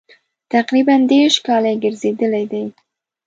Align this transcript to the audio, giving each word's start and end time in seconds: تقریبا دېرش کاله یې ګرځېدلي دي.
تقریبا 0.53 0.95
دېرش 1.11 1.35
کاله 1.47 1.69
یې 1.73 1.79
ګرځېدلي 1.83 2.45
دي. 2.51 2.63